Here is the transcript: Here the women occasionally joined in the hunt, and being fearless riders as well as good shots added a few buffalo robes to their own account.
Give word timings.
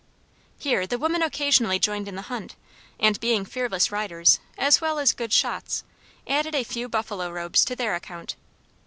Here 0.57 0.87
the 0.87 0.97
women 0.97 1.21
occasionally 1.21 1.77
joined 1.77 2.07
in 2.07 2.15
the 2.15 2.23
hunt, 2.23 2.55
and 2.99 3.19
being 3.19 3.45
fearless 3.45 3.91
riders 3.91 4.39
as 4.57 4.81
well 4.81 4.97
as 4.97 5.13
good 5.13 5.31
shots 5.31 5.83
added 6.25 6.55
a 6.55 6.63
few 6.63 6.89
buffalo 6.89 7.29
robes 7.29 7.63
to 7.65 7.75
their 7.75 7.91
own 7.91 7.97
account. 7.97 8.35